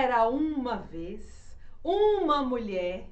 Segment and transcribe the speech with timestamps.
[0.00, 3.04] Era uma vez uma mulher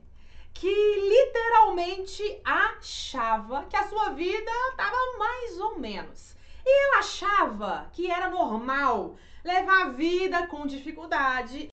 [0.54, 6.37] que literalmente achava que a sua vida estava mais ou menos.
[6.64, 11.71] E ela achava que era normal levar a vida com dificuldade.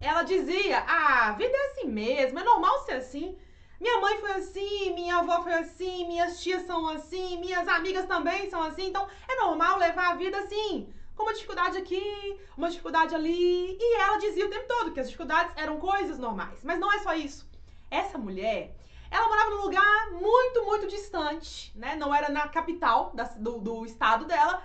[0.00, 3.38] Ela dizia: ah, a vida é assim mesmo, é normal ser assim.
[3.78, 8.50] Minha mãe foi assim, minha avó foi assim, minhas tias são assim, minhas amigas também
[8.50, 10.92] são assim, então é normal levar a vida assim
[11.22, 13.76] uma dificuldade aqui, uma dificuldade ali.
[13.78, 16.60] E ela dizia o tempo todo que as dificuldades eram coisas normais.
[16.62, 17.48] Mas não é só isso.
[17.90, 18.76] Essa mulher,
[19.10, 21.96] ela morava num lugar muito, muito distante, né?
[21.96, 24.62] Não era na capital da, do, do estado dela.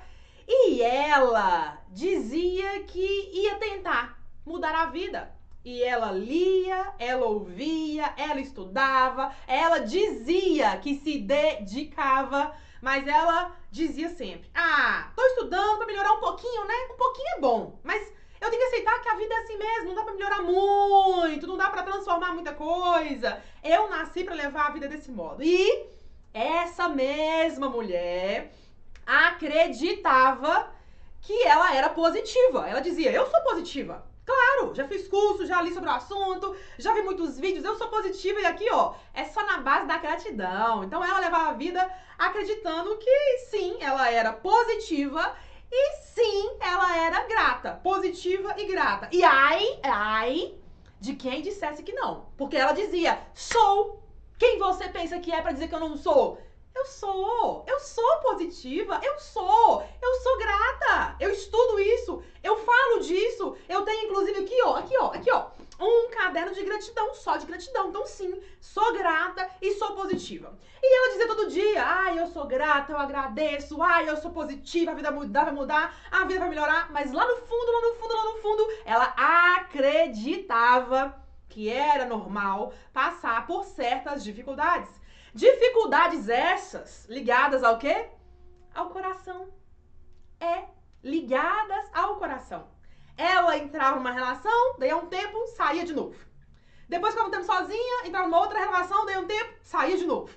[0.48, 5.35] E ela dizia que ia tentar mudar a vida.
[5.66, 12.54] E ela lia, ela ouvia, ela estudava, ela dizia que se dedicava
[12.86, 16.76] mas ela dizia sempre: Ah, tô estudando pra melhorar um pouquinho, né?
[16.92, 19.88] Um pouquinho é bom, mas eu tenho que aceitar que a vida é assim mesmo,
[19.88, 23.42] não dá pra melhorar muito, não dá pra transformar muita coisa.
[23.64, 25.42] Eu nasci para levar a vida desse modo.
[25.42, 25.88] E
[26.32, 28.54] essa mesma mulher
[29.04, 30.72] acreditava
[31.22, 32.68] que ela era positiva.
[32.70, 34.06] Ela dizia: Eu sou positiva.
[34.26, 37.88] Claro, já fiz curso, já li sobre o assunto, já vi muitos vídeos, eu sou
[37.88, 40.84] positiva e aqui, ó, é só na base da gratidão.
[40.84, 41.88] Então ela levava a vida
[42.18, 45.36] acreditando que sim, ela era positiva
[45.72, 47.80] e sim, ela era grata.
[47.84, 49.10] Positiva e grata.
[49.12, 50.56] E ai, ai
[51.00, 52.26] de quem dissesse que não.
[52.38, 54.04] Porque ela dizia: sou.
[54.38, 56.42] Quem você pensa que é para dizer que eu não sou?
[56.76, 63.00] Eu sou, eu sou positiva, eu sou, eu sou grata, eu estudo isso, eu falo
[63.00, 65.48] disso, eu tenho inclusive aqui, ó, aqui, ó, aqui, ó,
[65.80, 67.90] um caderno de gratidão, só de gratidão.
[67.90, 70.54] Então, sim, sou grata e sou positiva.
[70.82, 74.92] E ela dizia todo dia: ai, eu sou grata, eu agradeço, ai, eu sou positiva,
[74.92, 76.92] a vida mudar, vai mudar, a vida vai melhorar.
[76.92, 79.14] Mas lá no fundo, lá no fundo, lá no fundo, ela
[79.56, 81.16] acreditava
[81.50, 84.90] que era normal passar por certas dificuldades.
[85.36, 88.08] Dificuldades essas ligadas ao quê?
[88.74, 89.50] Ao coração.
[90.40, 90.64] É,
[91.04, 92.70] ligadas ao coração.
[93.18, 96.16] Ela entrava numa relação, daí a um tempo saía de novo.
[96.88, 100.06] Depois ficava um tempo sozinha, entrava numa outra relação, daí a um tempo saía de
[100.06, 100.34] novo.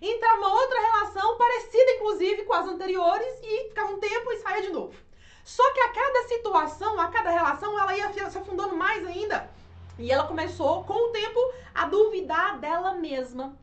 [0.00, 4.62] Entrava numa outra relação, parecida inclusive com as anteriores, e ficava um tempo e saía
[4.62, 4.96] de novo.
[5.42, 9.50] Só que a cada situação, a cada relação, ela ia se afundando mais ainda.
[9.98, 11.40] E ela começou, com o tempo,
[11.74, 13.56] a duvidar dela mesma.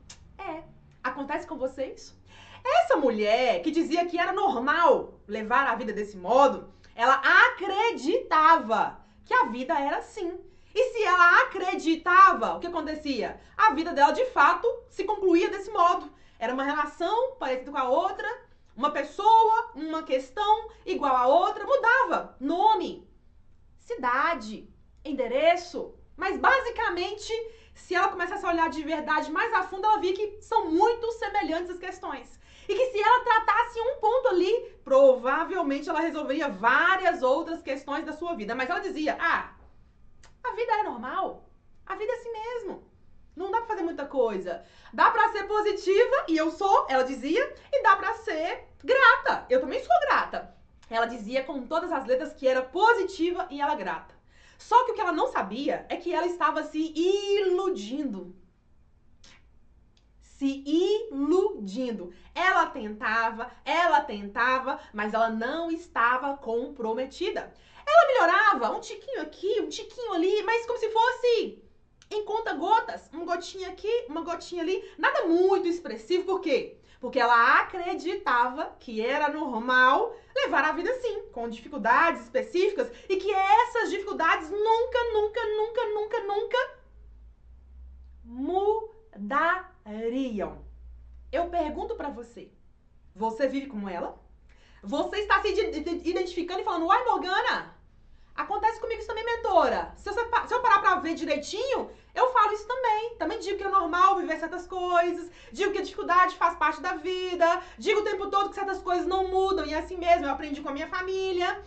[1.03, 2.17] Acontece com vocês?
[2.63, 9.33] Essa mulher que dizia que era normal levar a vida desse modo, ela acreditava que
[9.33, 10.39] a vida era assim.
[10.73, 13.39] E se ela acreditava, o que acontecia?
[13.57, 16.09] A vida dela de fato se concluía desse modo.
[16.39, 18.27] Era uma relação parecida com a outra,
[18.75, 23.07] uma pessoa, uma questão igual a outra, mudava nome,
[23.77, 24.67] cidade,
[25.05, 27.31] endereço, mas basicamente
[27.73, 31.11] se ela começasse a olhar de verdade mais a fundo, ela via que são muito
[31.13, 32.39] semelhantes as questões.
[32.67, 38.13] E que se ela tratasse um ponto ali, provavelmente ela resolveria várias outras questões da
[38.13, 38.55] sua vida.
[38.55, 39.53] Mas ela dizia: ah,
[40.43, 41.49] a vida é normal.
[41.85, 42.93] A vida é assim mesmo.
[43.35, 44.63] Não dá pra fazer muita coisa.
[44.93, 49.45] Dá pra ser positiva, e eu sou, ela dizia, e dá pra ser grata.
[49.49, 50.55] Eu também sou grata.
[50.89, 54.12] Ela dizia com todas as letras que era positiva e ela grata.
[54.67, 58.33] Só que o que ela não sabia é que ela estava se iludindo.
[60.21, 62.13] Se iludindo.
[62.33, 67.53] Ela tentava, ela tentava, mas ela não estava comprometida.
[67.85, 71.61] Ela melhorava um tiquinho aqui, um tiquinho ali, mas como se fosse
[72.09, 76.77] em conta gotas, uma gotinha aqui, uma gotinha ali, nada muito expressivo, por quê?
[77.03, 83.29] Porque ela acreditava que era normal levar a vida assim, com dificuldades específicas e que
[83.29, 86.57] essas dificuldades nunca, nunca, nunca, nunca, nunca
[89.83, 90.63] mudariam.
[91.29, 92.49] Eu pergunto para você:
[93.13, 94.17] você vive como ela?
[94.81, 95.49] Você está se
[96.09, 97.75] identificando e falando, uai, Morgana,
[98.35, 99.93] Acontece comigo isso também, mentora.
[99.95, 103.15] Se eu, se eu parar pra ver direitinho, eu falo isso também.
[103.15, 106.93] Também digo que é normal viver certas coisas, digo que a dificuldade faz parte da
[106.93, 110.31] vida, digo o tempo todo que certas coisas não mudam e é assim mesmo, eu
[110.31, 111.61] aprendi com a minha família.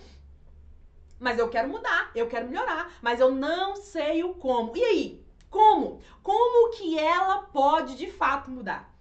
[1.19, 4.77] Mas eu quero mudar, eu quero melhorar, mas eu não sei o como.
[4.77, 5.27] E aí?
[5.49, 6.03] Como?
[6.23, 8.93] Como que ela pode de fato mudar?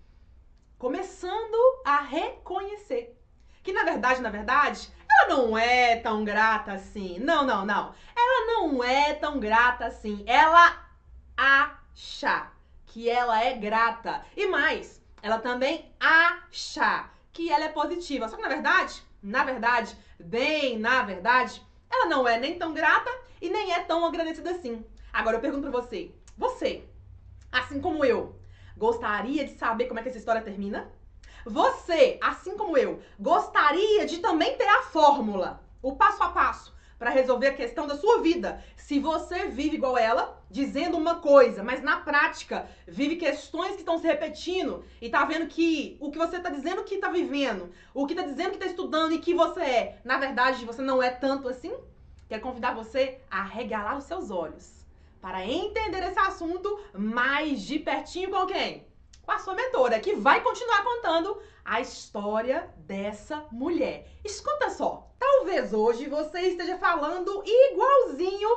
[0.78, 3.15] Começando a reconhecer
[3.66, 7.20] que na verdade, na verdade, ela não é tão grata assim.
[7.20, 7.94] Não, não, não.
[8.16, 10.24] Ela não é tão grata assim.
[10.26, 10.86] Ela
[11.36, 12.48] acha
[12.86, 14.24] que ela é grata.
[14.38, 18.30] E mais, ela também acha que ela é positiva.
[18.30, 21.62] Só que na verdade, na verdade, Bem, na verdade,
[21.92, 23.12] ela não é nem tão grata
[23.42, 24.84] e nem é tão agradecida assim.
[25.12, 26.84] Agora eu pergunto pra você: você,
[27.52, 28.40] assim como eu,
[28.78, 30.90] gostaria de saber como é que essa história termina?
[31.46, 37.12] Você, assim como eu, gostaria de também ter a fórmula, o passo a passo para
[37.12, 38.64] resolver a questão da sua vida.
[38.76, 44.00] Se você vive igual ela, dizendo uma coisa, mas na prática vive questões que estão
[44.00, 48.08] se repetindo e tá vendo que o que você tá dizendo que tá vivendo, o
[48.08, 51.12] que tá dizendo que tá estudando e que você é, na verdade você não é
[51.12, 51.76] tanto assim,
[52.28, 54.84] quero convidar você a regalar os seus olhos
[55.22, 58.85] para entender esse assunto mais de pertinho com quem?
[59.26, 64.08] Com a sua mentora, que vai continuar contando a história dessa mulher.
[64.24, 68.50] Escuta só, talvez hoje você esteja falando igualzinho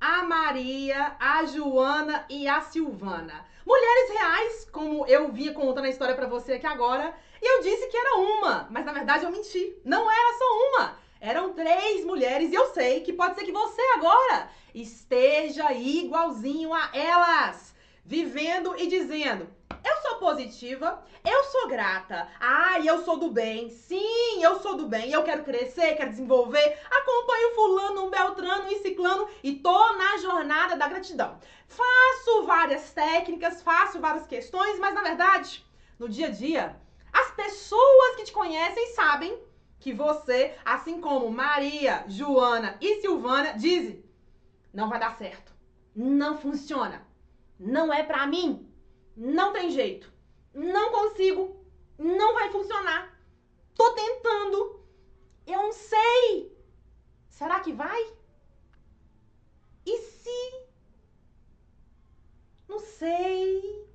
[0.00, 3.46] a Maria, a Joana e a Silvana.
[3.66, 7.86] Mulheres reais, como eu vinha contando a história para você aqui agora, e eu disse
[7.88, 9.76] que era uma, mas na verdade eu menti.
[9.84, 10.98] Não era só uma.
[11.20, 16.90] Eram três mulheres e eu sei que pode ser que você agora esteja igualzinho a
[16.94, 17.73] elas,
[18.04, 19.48] vivendo e dizendo:
[19.84, 22.26] eu sou positiva, eu sou grata.
[22.40, 23.68] Ai, eu sou do bem.
[23.68, 25.12] Sim, eu sou do bem.
[25.12, 26.80] Eu quero crescer, quero desenvolver.
[26.90, 31.38] Acompanho fulano, um beltrano e ciclano e tô na jornada da gratidão.
[31.66, 35.62] Faço várias técnicas, faço várias questões, mas na verdade,
[35.98, 36.80] no dia a dia,
[37.12, 39.38] as pessoas que te conhecem sabem
[39.78, 44.02] que você, assim como Maria, Joana e Silvana, dizem:
[44.72, 45.52] não vai dar certo.
[45.94, 47.06] Não funciona.
[47.58, 48.70] Não é pra mim.
[49.16, 50.12] Não tem jeito.
[50.52, 51.64] Não consigo.
[51.98, 53.18] Não vai funcionar.
[53.74, 54.80] Tô tentando.
[55.46, 56.56] Eu não sei.
[57.28, 58.12] Será que vai?
[59.86, 60.64] E se?
[62.68, 63.88] Não sei.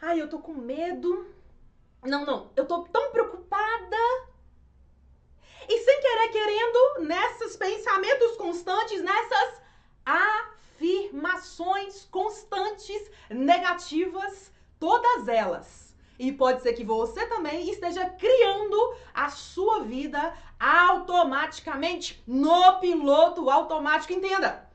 [0.00, 1.34] Ai, eu tô com medo.
[2.02, 2.52] Não, não.
[2.56, 3.96] Eu tô tão preocupada.
[5.68, 9.60] E sem querer querendo, nesses pensamentos constantes, nessas
[13.30, 15.96] negativas, todas elas.
[16.18, 24.12] E pode ser que você também esteja criando a sua vida automaticamente no piloto automático.
[24.12, 24.68] Entenda,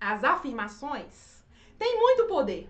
[0.00, 1.44] as afirmações
[1.78, 2.68] têm muito poder.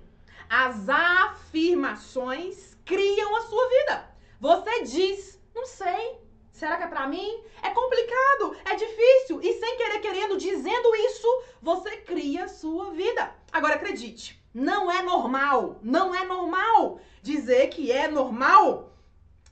[0.49, 4.17] As afirmações criam a sua vida.
[4.41, 6.19] Você diz, não sei,
[6.57, 7.45] Será que é para mim?
[7.63, 9.43] É complicado, é difícil.
[9.43, 13.31] E sem querer querendo, dizendo isso, você cria sua vida.
[13.53, 18.91] Agora acredite, não é normal, não é normal dizer que é normal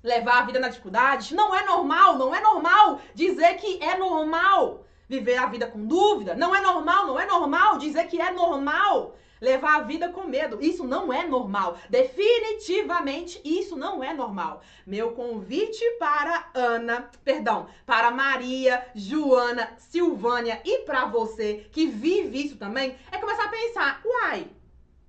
[0.03, 1.35] levar a vida na dificuldade.
[1.35, 6.35] Não é normal, não é normal dizer que é normal viver a vida com dúvida.
[6.35, 10.59] Não é normal, não é normal dizer que é normal levar a vida com medo.
[10.59, 11.77] Isso não é normal.
[11.91, 14.63] Definitivamente isso não é normal.
[14.87, 22.57] Meu convite para Ana, perdão, para Maria, Joana, Silvânia e para você que vive isso
[22.57, 24.47] também é começar a pensar: uai,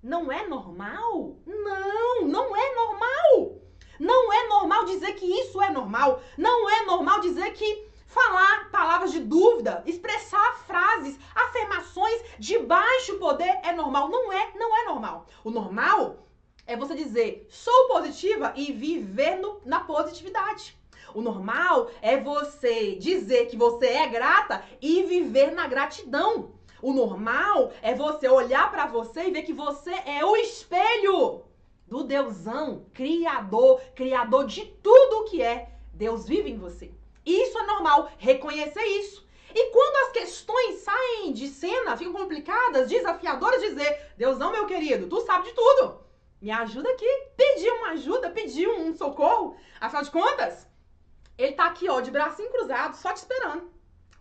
[0.05, 1.35] não é normal?
[1.47, 3.59] Não, não é normal.
[3.99, 6.21] Não é normal dizer que isso é normal.
[6.37, 13.59] Não é normal dizer que falar palavras de dúvida, expressar frases, afirmações de baixo poder
[13.63, 14.07] é normal.
[14.07, 15.25] Não é, não é normal.
[15.43, 16.27] O normal
[16.67, 20.77] é você dizer sou positiva e viver no, na positividade.
[21.15, 26.53] O normal é você dizer que você é grata e viver na gratidão.
[26.85, 31.43] O normal é você olhar para você e ver que você é o espelho
[31.87, 35.71] do Deusão, criador, criador de tudo que é.
[35.91, 36.91] Deus vive em você.
[37.25, 39.27] Isso é normal, reconhecer isso.
[39.51, 45.07] E quando as questões saem de cena, ficam complicadas, desafiadoras, dizer: Deus não, meu querido,
[45.07, 46.01] tu sabe de tudo.
[46.39, 47.09] Me ajuda aqui.
[47.35, 49.57] Pedir uma ajuda, pedir um socorro.
[49.81, 50.67] Afinal de contas,
[51.35, 53.71] ele tá aqui, ó, de bracinho cruzado, só te esperando.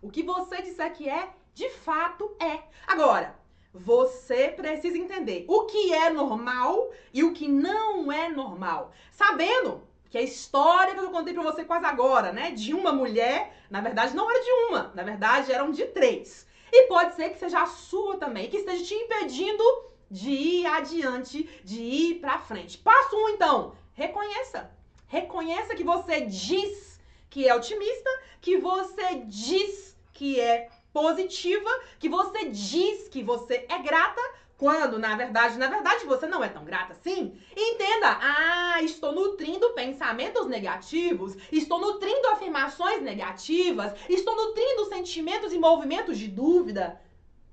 [0.01, 2.59] O que você disser que é, de fato é.
[2.85, 3.33] Agora,
[3.73, 8.91] você precisa entender o que é normal e o que não é normal.
[9.11, 13.57] Sabendo que a história que eu contei para você quase agora, né, de uma mulher,
[13.69, 16.45] na verdade não era de uma, na verdade eram de três.
[16.71, 19.63] E pode ser que seja a sua também, que esteja te impedindo
[20.11, 22.77] de ir adiante, de ir para frente.
[22.77, 24.69] Passo um então, reconheça.
[25.07, 28.09] Reconheça que você diz que é otimista,
[28.41, 34.21] que você diz que é positiva, que você diz que você é grata,
[34.57, 39.73] quando, na verdade, na verdade, você não é tão grata assim, entenda, ah, estou nutrindo
[39.73, 46.97] pensamentos negativos, estou nutrindo afirmações negativas, estou nutrindo sentimentos e movimentos de dúvida.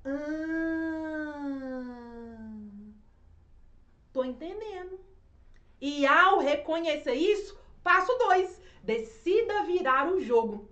[0.05, 0.13] Ah,
[4.13, 5.01] tô entendendo.
[5.81, 10.72] E ao reconhecer isso, passo dois, decida virar o jogo.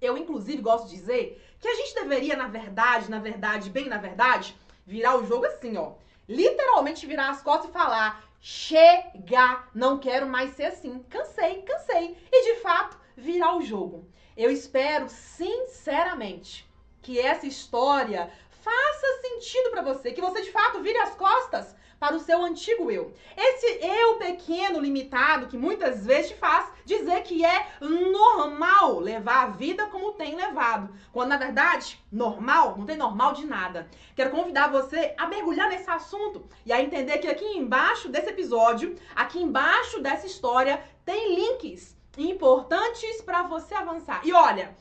[0.00, 3.98] Eu, inclusive, gosto de dizer que a gente deveria, na verdade, na verdade, bem na
[3.98, 5.92] verdade, virar o jogo assim, ó.
[6.28, 11.04] Literalmente virar as costas e falar: chega, não quero mais ser assim.
[11.10, 12.16] Cansei, cansei.
[12.32, 14.08] E de fato, virar o jogo.
[14.36, 16.66] Eu espero, sinceramente,
[17.02, 22.16] que essa história faça sentido para você, que você de fato vire as costas para
[22.16, 23.12] o seu antigo eu.
[23.36, 29.48] Esse eu pequeno, limitado, que muitas vezes te faz dizer que é normal levar a
[29.48, 30.92] vida como tem levado.
[31.12, 33.86] Quando na verdade, normal, não tem normal de nada.
[34.16, 38.96] Quero convidar você a mergulhar nesse assunto e a entender que aqui embaixo desse episódio,
[39.14, 44.22] aqui embaixo dessa história, tem links importantes para você avançar.
[44.24, 44.74] E olha,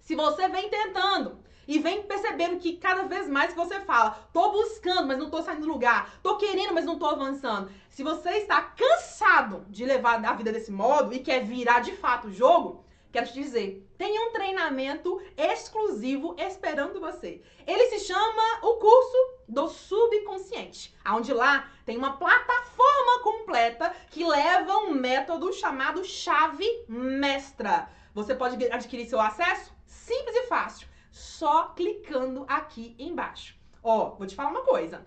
[0.00, 4.50] se você vem tentando e vem percebendo que cada vez mais que você fala, tô
[4.52, 4.71] buscando,
[5.06, 7.70] mas não tô saindo do lugar, tô querendo, mas não tô avançando.
[7.88, 12.28] Se você está cansado de levar a vida desse modo e quer virar de fato
[12.28, 17.42] o jogo, quero te dizer, tem um treinamento exclusivo esperando você.
[17.66, 19.16] Ele se chama o curso
[19.48, 27.90] do subconsciente, onde lá tem uma plataforma completa que leva um método chamado chave mestra.
[28.14, 33.61] Você pode adquirir seu acesso simples e fácil só clicando aqui embaixo.
[33.82, 35.04] Ó, vou te falar uma coisa.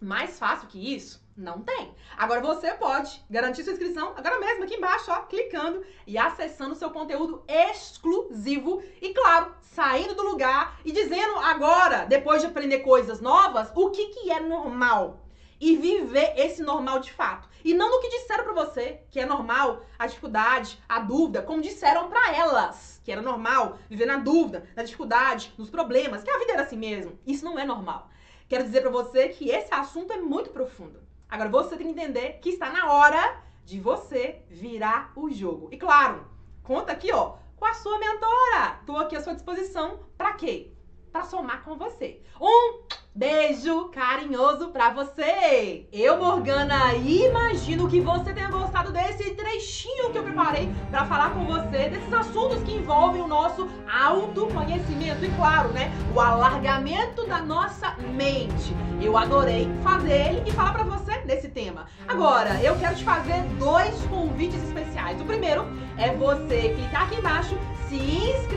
[0.00, 1.22] Mais fácil que isso?
[1.36, 1.94] Não tem.
[2.16, 6.90] Agora você pode garantir sua inscrição agora mesmo aqui embaixo, ó, clicando e acessando seu
[6.90, 13.70] conteúdo exclusivo e claro, saindo do lugar e dizendo agora, depois de aprender coisas novas,
[13.74, 15.24] o que que é normal
[15.60, 17.48] e viver esse normal de fato.
[17.64, 21.62] E não no que disseram para você, que é normal, a dificuldade, a dúvida, como
[21.62, 26.38] disseram para elas, que era normal viver na dúvida, na dificuldade, nos problemas, que a
[26.38, 27.18] vida era assim mesmo.
[27.26, 28.10] Isso não é normal.
[28.48, 31.00] Quero dizer para você que esse assunto é muito profundo.
[31.28, 35.68] Agora você tem que entender que está na hora de você virar o jogo.
[35.72, 36.26] E claro,
[36.62, 38.80] conta aqui, ó, com a sua mentora.
[38.84, 40.73] Tô aqui à sua disposição para quê?
[41.14, 42.20] Para somar com você.
[42.40, 42.82] Um
[43.16, 45.86] Beijo carinhoso pra você!
[45.92, 51.44] Eu, Morgana, imagino que você tenha gostado desse trechinho que eu preparei para falar com
[51.44, 57.94] você desses assuntos que envolvem o nosso autoconhecimento e, claro, né, o alargamento da nossa
[58.16, 58.74] mente.
[59.00, 61.86] Eu adorei fazer ele e falar para você desse tema.
[62.08, 65.20] Agora, eu quero te fazer dois convites especiais.
[65.20, 65.64] O primeiro
[65.96, 67.56] é você clicar aqui embaixo,
[67.88, 68.53] se inscrever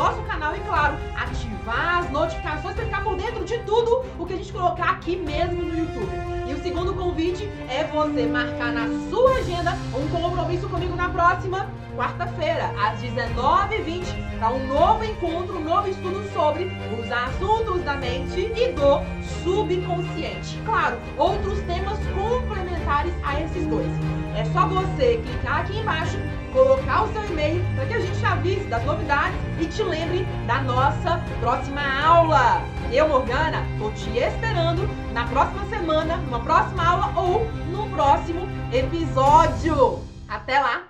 [0.00, 4.32] nosso canal e, claro, ativar as notificações para ficar por dentro de tudo o que
[4.32, 6.10] a gente colocar aqui mesmo no YouTube.
[6.48, 11.68] E o segundo convite é você marcar na sua agenda um compromisso comigo na próxima
[11.94, 16.64] quarta-feira, às 19h20, para um novo encontro, um novo estudo sobre
[16.98, 19.02] os assuntos da mente e do
[19.44, 20.58] subconsciente.
[20.64, 24.19] Claro, outros temas complementares a esses dois.
[24.52, 26.18] Só você clicar aqui embaixo
[26.52, 30.60] colocar o seu e-mail para que a gente avise das novidades e te lembre da
[30.62, 32.62] nossa próxima aula.
[32.92, 40.00] Eu, Morgana, tô te esperando na próxima semana, numa próxima aula ou no próximo episódio.
[40.28, 40.89] Até lá!